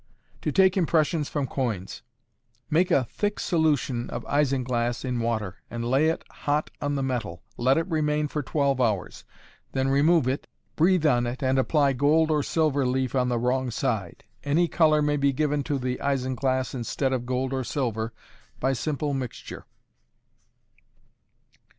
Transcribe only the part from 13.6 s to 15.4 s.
side. Any color may be